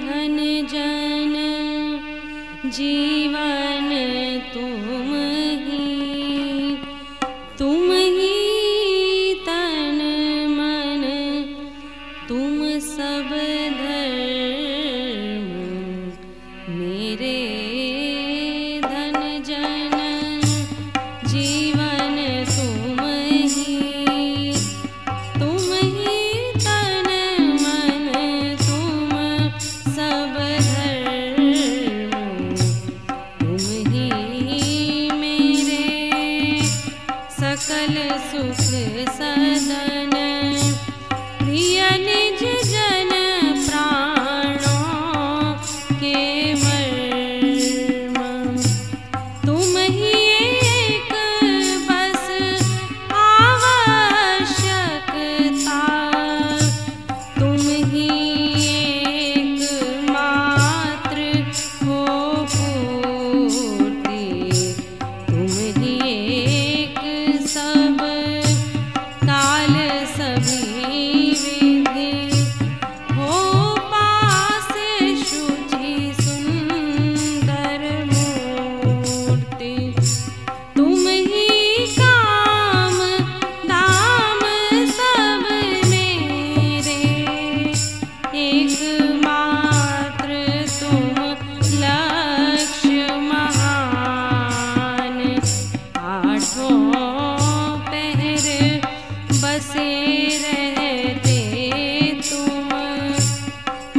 [0.00, 0.36] धन
[0.72, 1.34] जन
[2.76, 3.69] जीवन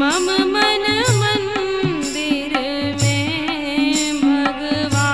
[0.00, 0.84] मन
[1.20, 2.30] मन्दे
[4.22, 5.10] भगवा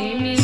[0.00, 0.43] me.